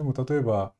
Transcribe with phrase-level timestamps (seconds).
[0.00, 0.72] でも例えば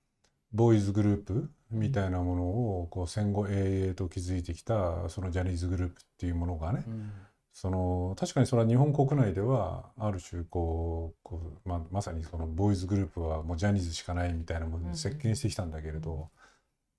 [0.50, 7.12] ボーイズグループみたいなものをこう戦後永遠と築いてきたそのジャニーズグループっていうものがね、うん。
[7.52, 16.30] その確かにそれは日本国内ではある種こうこう、まあ、まさにそのボーイズグループはもうジャニーズしかないみたいなものに席巻してきたんだけれど、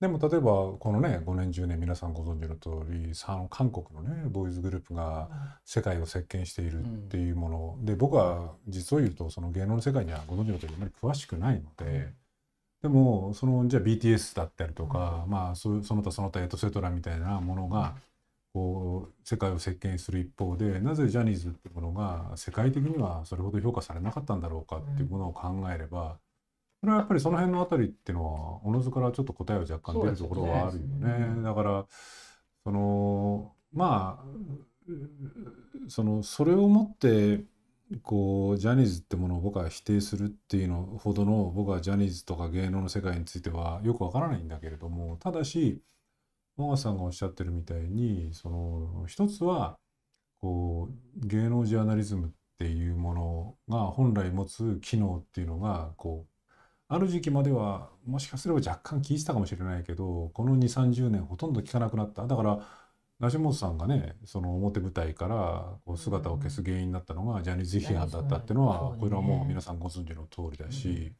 [0.02, 0.50] でも例えば
[0.80, 5.28] このね5年10年皆さんご存知の通りさ韓国のねボーイズグループが
[5.64, 12.12] 世界を席巻しているっていうもの、で僕は実を言うとその芸能の世界にはご存知の通りあまり詳しくないので。
[12.82, 17.94] でもそのじゃあ BTS だったりとか、まあそその他その他エトセトラみたいなものが
[18.52, 26.18] こう世界を席巻する一方でなぜジャニーズっていうものが世界的にはそれほど評価されなかったんだろうかっていうものを考えれば、
[26.82, 31.36] それはやっぱりその辺のあたりっていうのはおのずからちょっと答えは若干出るところはあるよね。
[31.36, 31.86] ねだから
[32.64, 34.24] そのまあ
[35.86, 37.44] そのそれをもって
[38.02, 45.80] こうジャニーズってものを僕は否定するっていうのほどの僕はジャニーズとか芸能の世界についてはよくわからないんだけれどもただし
[46.56, 49.78] 小川さんがおっしゃってるみたいにその一つは
[50.40, 50.88] こ
[51.22, 56.31] う芸能ジャーナリズムっていうものが本来持つ機能っていうのがこう
[56.92, 62.26] ある時期まではもしかすれば若干効いてたかもしれないけどこの2 3 0年ほとんど効かなくなった。
[62.26, 62.60] だから
[63.18, 71.12] 梨本さんがねその表舞台からこう姿を消す原因になったのがジャニーズ批判だったっていうのはこれはもう皆さんご存知の通りだし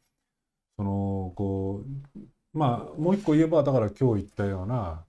[0.75, 1.81] そのこ
[2.15, 2.19] う
[2.53, 5.05] まあもう一個言えばだから今日言ったような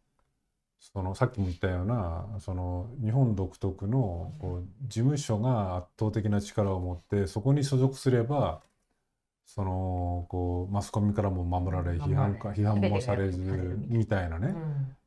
[0.78, 8.62] そのさっきも言ったようなその日本独特のこう事務所が圧倒的な力を持ってそこに所属すれば
[9.44, 14.54] そのこうマスコミからも守られ批判か批判もされずみたいなね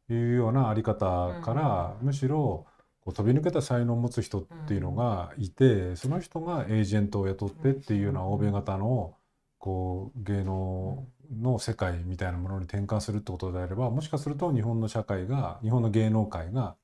[0.09, 2.65] いうようなあり方からむしろ
[3.01, 9.15] こう飛び抜けた才能を持つ人っていうのがいてその人がエージェントを雇ってっていうような欧米型の
[9.57, 11.05] こう芸能
[11.41, 16.75] の世界みたいなものに転換するってことであればもしかすると日本の社会が日本の芸能界が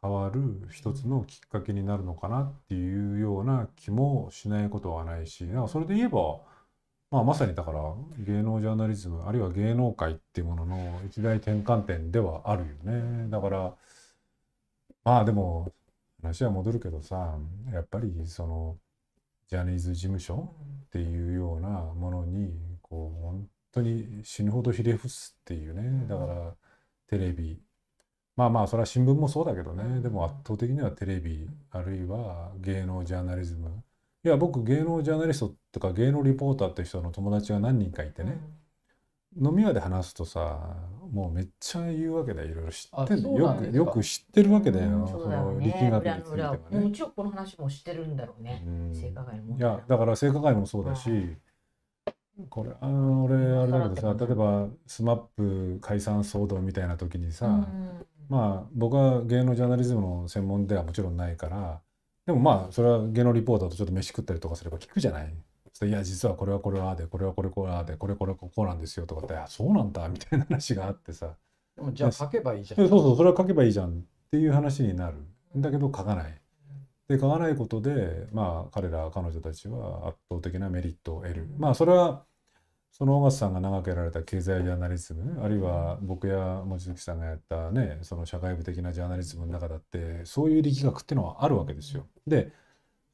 [0.00, 6.40] 変わる一つのきっかけになるのかなっていうような気もしないことはないしだからそれで言えば、
[7.12, 13.28] まあ、まさにだから芸能ジャーナリズムあるいは芸能界っていうものの一大転換点ではあるよね。
[13.28, 13.74] だから
[15.04, 15.70] まあでも
[16.22, 17.38] 話は戻るけどさ
[17.70, 18.78] やっぱりその
[19.46, 20.54] ジャニーズ事務所
[20.86, 26.06] っていうようなものにこう本当に死ぬほどひれ伏すっていうね。
[26.08, 26.54] だから
[27.08, 27.60] テレビ。
[28.36, 30.00] まあまあそれは新聞もそうだけどね。
[30.00, 33.84] でも圧倒的にはテレビあるいは芸能ジャーナリズム
[34.24, 38.40] いや僕芸能ジャーナリストとか芸能リポーターって人の友達が何人かいてね、
[39.40, 40.76] 飲み屋で話すとさ
[41.10, 42.48] もうめっちゃ言うわけだよ。
[42.48, 46.90] いろいろ知ってんよくよく知ってるわけだよ、うんその力学については裏をねも。
[46.92, 48.94] ちろんこの話も知ってるんだろうねうん。
[48.94, 51.36] 性加害の問い題やだから性加害もそうだし、
[52.48, 58.06] これあの俺あれだけどさ例えば SMAP 解散騒動みたいな時にさ、うん。
[58.28, 61.80] まあ僕は芸能ジャーナリズムの専門ではもちろんないから
[62.26, 65.34] でもまあそれは芸能リポーターとちょっと飯食ったりとかすれば聞くじゃない？
[65.84, 71.34] いや実はこれはこれはでこれはこれこれああでこれこれこうなんですよとかってあそうなんだみたいな話があってさ
[71.76, 72.88] でもじゃあ書けばいいじゃん。
[72.88, 73.92] そうそうそれは書けばいいじゃんっ
[74.30, 75.16] ていう話になる
[75.56, 76.38] んだけど書かない。
[77.08, 81.48] で書かないことでまあ彼ら彼女たちは圧倒的なメリットを得る。
[81.58, 82.22] まあそれは
[82.92, 92.06] その小笠さんが長くやられた経済ジャーナリズムあるいは僕や望月さんがやったねその社会部的なジャーナリズムの中だってそういう力学っていうのはあるわけですよ。
[92.26, 92.52] で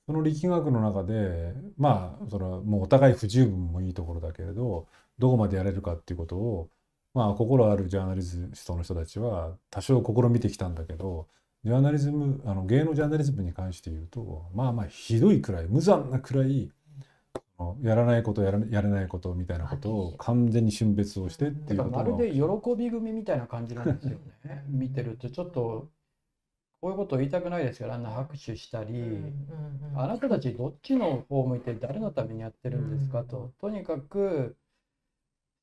[0.07, 6.69] その力学の中でまあそれはもうお互い不十分もいいところだけれどどこまでやれるかっていうことを
[7.15, 11.29] まあ心あるジャーナリストの人たちは多少試みてきたんだけど
[11.65, 16.71] ジャーナリズムあの芸能ジャーナリズムに関して言うとまあまあひどいくらい無残なくらい
[17.83, 22.43] やらないことやらやれないことみたいなことを完全に瞬別をしてっていうことまるで喜
[22.77, 24.65] び組みたいな感じなんですよね。
[24.69, 25.89] 見てるとちょっと
[26.81, 34.57] こういうことを言いたくないですからあんな拍手したり、うんうんうんあなたたちどっちの方を向いて誰のためにやってるんですかと、とにかく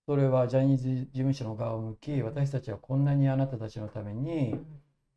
[0.08, 4.56] それはジャニーズ事務所の側を向き私たちはこんなにあなたたちのために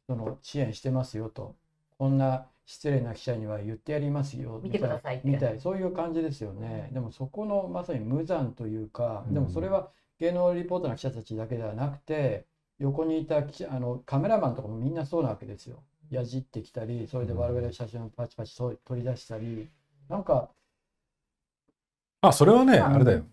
[0.07, 1.57] その支援してますよと。
[1.99, 9.89] こんな失礼な記者には言ってやりますよ見てくださいみたいそういう感じですよね、でもそこのまさに無残というか、でもそれは
[10.21, 12.45] 芸能リポーターの記者たちだけではなくて
[12.79, 15.83] 横にいた記者あのカメラマンとかもみんなそうなわけですよ。
[16.11, 19.71] やじってきたりそれで我々の写真をパチパチと取り出したり。
[20.11, 20.51] なんか
[22.21, 23.25] あそれはねうんあれだよ。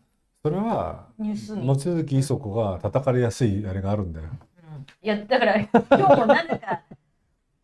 [0.43, 4.27] それは望月磯子が叩かれやすいあれがあるんだよ。
[4.29, 4.85] うん。
[5.01, 6.81] いやだから今日もなぜか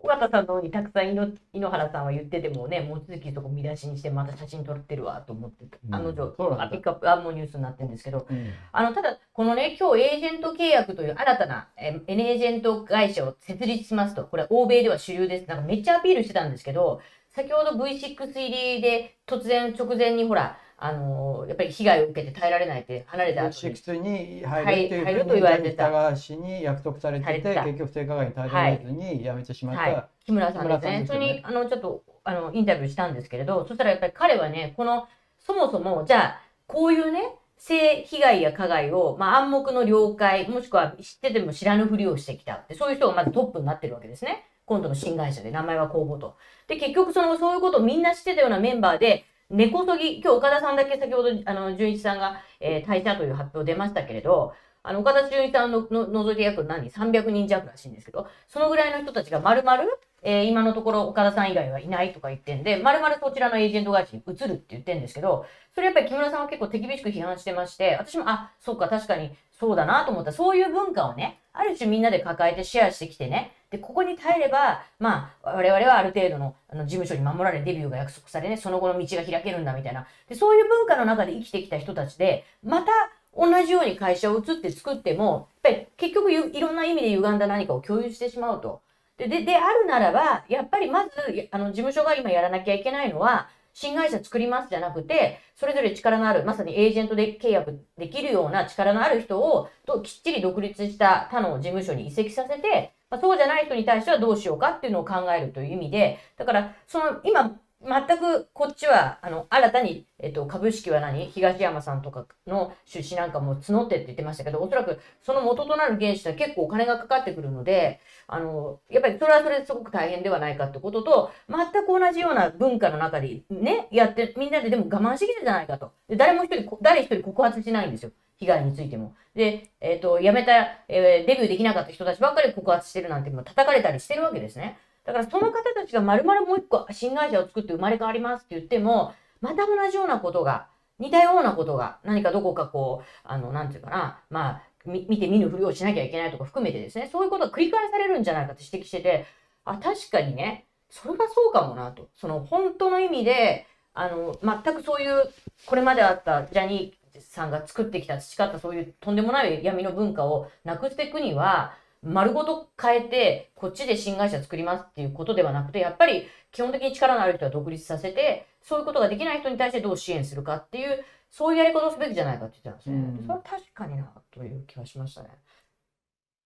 [0.04, 5.96] 尾形さんの方にたくさん井ノ原さんは言っててもね、望月そこ見出しにしてまた写真撮ってるわと思って、うん。
[5.96, 8.52] あの女、あピックアップ、あもうニュースになってるんですけど、うん。
[8.72, 15.48] あの、ただ、このね、今日エージェント契約という新たなえ N エージェント会社を設立しますと、これは欧米では主流です。
[15.48, 17.02] なんかめっちゃアピールしてたんですけど、
[17.34, 30.80] 先ほど V6 入りで突然直前にほら、あのーやっぱり被害を受けて耐えられないって離れた後に6に入るっていう入るふうにと言われてたジャニー高橋に約束されてて結局性加害に耐えられずに辞めてしまった、はい、木村さんですね。
[30.80, 35.08] 木村さんですよねそれに、あの、ちょっと、あの、インタビューしたんですけれど、そしたらやっぱり彼はね、この、
[35.40, 44.46] そもそも、じゃあ、こういうね、性被害や加害を、まあ、暗黙の了解、もしくは知ってても知らぬふりをしてきたって、そういう人がまずトップになってるわけですね。
[44.66, 46.38] 今度の新会社で、名前は公募と。
[46.68, 59.84] で、結局、その、そういうことをみんな知ってたようなメンバーで、根こそぎ、今日岡田さんだけ先ほど、あの、純一さんが、えー退社という発表出ましたけれど、あの、岡田純一さんのの除いて約何 ?300 人弱らしいんですけど、そのぐらいの人たちが丸々、
[60.24, 65.46] えー今のところ岡田さん以外はいないとか言ってんで、丸々そちらのエージェント会社に移るって言ってんですけど、
[65.76, 70.32] それやっぱり木村さんは結構手厳しく批判してまして、私も、あ、そうか、確かにそうだなと思った。
[70.32, 80.06] そういう文化をね、ある種みんなで抱えてシェアしてきてね、で、ここに耐えれば、まあ、我々はある程度のあの事務所に守られ、デビューが約束されね、その後の道が開けるんだみたいな。
[80.28, 82.92] で、そういう文化の中で生きてきた人たちで、また
[83.36, 88.82] 同じように会社を移って作っても、やっぱり結局いろんな意味で歪んだ何かを共有してしまうと。
[89.18, 91.12] で、で、であるならば、やっぱりまず、
[91.52, 111.26] あの、事務所が今やらなきゃいけないのは、新会社作りますじゃなくて、それぞれ力のある、まさにエージェントで契約できるような力のある人を、ときっちり独立した他の事務所に移籍させて、まあ、そうじゃない人に対してはどうしようかっていうのを考えるという意味で、だから、その、今、全くこっちは、あの、新たに、えっと、株式は何？
[111.26, 125.92] 東山さんとかの出資なんかも募ってって言ってましたけど、おそらくその元となる原資は結構お金がかかってくるので、あの、やっぱりそれはそれですごく大変ではないかってことと、全く同じような文化の中でね、やって、みんなででも我慢しきたじゃないかと。
[126.08, 128.12] で誰も一人、誰一人告発しないんですよ。
[128.38, 129.16] 被害についても。
[129.36, 130.52] で、えっ、と、辞めた、
[130.88, 134.78] えーデビューできなかった人たちばっかり告発してるなんて、もう叩かれたりしてるわけですね。
[135.06, 140.68] だからその方たちが丸々もう一個新会社を作って生まれ変わりますって言っても、また同じようなことが、
[141.00, 149.26] 似たようなことが、何かどこかこう、あの、なんていうかな、まあ、見て見ぬふりをしなきゃいけないとか含めてですね、そういうことが繰り返されるんじゃないかって指摘してて、
[149.66, 152.10] あ、確かにね、それはそうかもなと。
[152.16, 155.30] その本当の意味で、あの、全くそういう、
[155.66, 173.20] これまであったジャニーさんが作ってきた、培ったそういうとんでもない闇の文化をなくしていくには、丸ごと変えて、こっちで新会社作りますっていうことではなくて、やっぱり基本的に力のある人は独立させて、そういうことができない人に対してどう支援するかっていう、そういうやり方をすべきじゃないかって言ってたんですね。
[173.20, 175.30] うんそれは確かにな、という気がしましたね。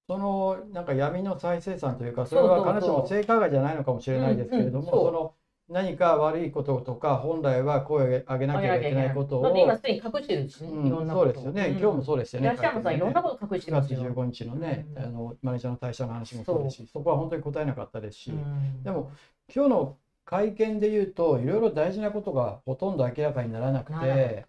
[0.08, 5.34] そのなんか闇の再生産というかそれはそうそうそう必ずしも性加害じゃないのかもしれないですけれども、うんうんそうその
[5.68, 11.80] 何か悪いこととか本来は声を上げなければいけないことを、今すでに隠してるしね、うんいろんなことそうですよね、うん。
[11.80, 12.52] 今日もそうですよね。
[12.52, 14.14] 東山さん、いろんなこと隠して4月ますよ。
[14.14, 18.84] 15日のね、うんあのマネージャーの退社の話もそうですしそこは本当に答えなかったですし、うん。
[18.84, 19.12] でも
[19.54, 24.46] 今日の会見で言うといろいろ大事なことがほとんど明らかにならなくて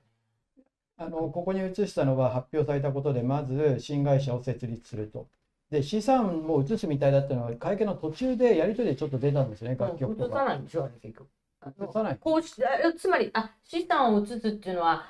[0.98, 5.26] あのここに移したのは発表されたことでまず新会社を設立すると。
[5.70, 10.44] で資産も移すみたいだったのは会見の途中でやり取りでちょっと出たんですよね楽曲と映さか。
[10.44, 11.28] ないんでしょ、あれ結局。
[11.66, 15.04] 移さないこうしあつまりあ、資産を移すっていうのは、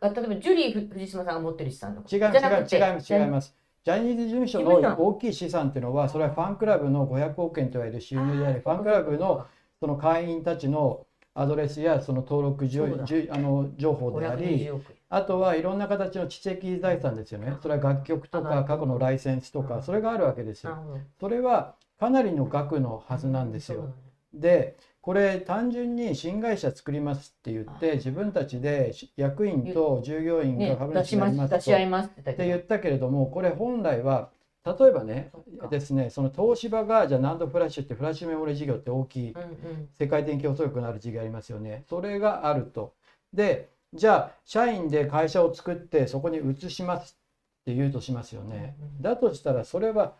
[0.00, 3.56] あ例えばジュリー藤島さんが持ってる資産の違いますじゃなくて違います違います。
[3.84, 9.46] ジャニーズ事務所事務所の大きい資産っていうのはそれはファンクラブの500億円といわれる収入でありファンクラブの
[9.80, 17.56] その会員たちのアドレスやその登録じょじゅあの情報であり520億円あとはいろんな形の知的財産ですよね。
[17.62, 20.76] それは楽曲とか過去のライセンスとかそれがあるわけですよ。
[21.18, 23.92] それはかなりの額のはずなんですよ。
[24.32, 34.30] でこれ単純に新会社作りますって言って自分たちで役員と従業員がね、株主になりますって言ったけれどもこれ本来は
[34.64, 35.30] 例えばね
[35.70, 39.88] ですねその東芝がじゃあナンドフラッシュってフラッシュメモリ事業って大きいうんうん。
[39.98, 41.84] 世界的に競争力のある事業ありますよね。
[41.88, 42.92] それがあると。
[43.32, 48.76] でじゃあ社員で会社を作ってそこに移しますって言うとしますよね。
[48.78, 49.02] うんうん。
[49.02, 50.14] だとしたらそれは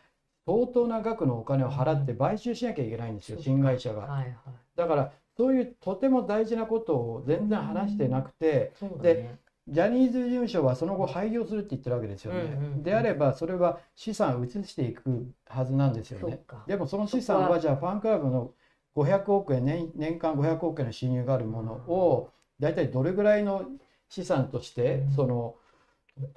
[0.47, 4.03] 相当な額のお金を払って買収しなきゃいけないんですよ新会社が。
[4.03, 4.31] はいはい。
[4.75, 9.39] だからそういうとても大事なことを全然話してなくてそうだでね。
[9.69, 12.41] ジャニーズ事務所はその後廃業するって言ってるわけですよね。
[12.41, 16.41] うんうんうんであればそれは資産を移していくはずなんですよね。
[16.67, 18.53] でもその資産はじゃあファンクラブの
[18.97, 23.65] 500億円年年間500億円の収入があるものを大体どれぐらいの
[24.09, 25.55] 資産としてうんその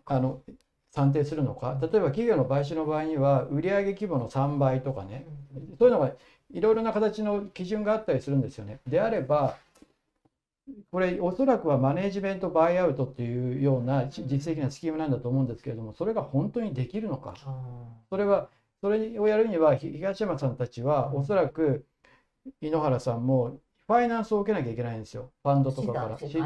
[0.05, 0.41] あの
[0.91, 5.25] 算定するのか例えば企業の買収の場合には売上規模の3倍とかね
[5.79, 6.11] そういうのが
[6.51, 8.79] いろいろな形の基準があったりするんですよね。
[8.87, 9.57] であれば
[10.91, 17.33] これおそらくはマネジメントバイアウトっていうような実績なスキームなんだと思うんですけれどもそれが本当にできるのか。
[18.09, 18.49] それは
[18.81, 21.85] それをやるには東山さんたちはおそらく
[22.61, 25.31] 井ノ原さんもファイナンスを受けなきゃいけないんですよ。
[25.43, 26.17] ファンドとかから。
[26.17, 26.37] 支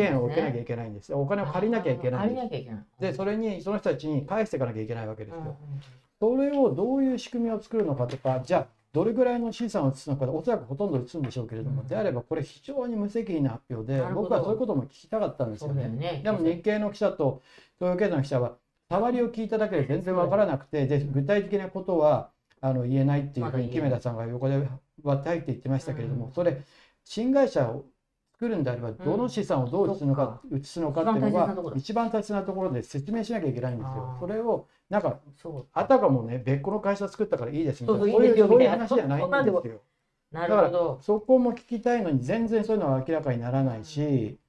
[0.00, 2.50] 援を受けなきゃいけないんですお金を借りなきゃいけない
[3.00, 5.56] でそれにその人たちに返していかなきゃいけないわけですよ。
[6.20, 11.88] それをどういう仕組みを作るのかとかじゃあどれぐらいの資産を移すのかおそらくほとんど移すんでしょうけれども、うん。
[11.88, 15.88] であればこれ非常に無責任な発表で僕はそういうことも聞きたかったんですそよね。
[15.88, 16.20] ね。
[16.22, 17.42] でも日経の記者と
[17.78, 18.56] 東洋経済の記者は
[18.90, 22.30] 触りを聞いただけで全然わからなくてで具体的なことは
[22.60, 24.68] あの言えないっていうふうに木目田さんが横で
[25.02, 26.32] 割って入って言ってましたけれども、うん。
[26.32, 26.62] それ
[27.04, 27.86] 新会社を
[28.42, 32.72] 作るんであればどの資産をどう移すのか、移すのかっていうのが一番大切なところ。
[32.72, 34.16] で説明しなきゃいけないんですよ。
[34.18, 35.20] それをなんか
[35.72, 39.80] あたかもね別個の会社作ったからいいですみたいなそういう話じゃないんでですよ。
[40.32, 40.98] なるほど。
[41.02, 44.40] そこも聞きたいのに全然そういうのは明らかにならないし、